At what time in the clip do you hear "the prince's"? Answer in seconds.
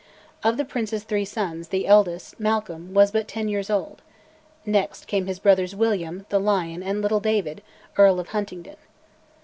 0.57-1.03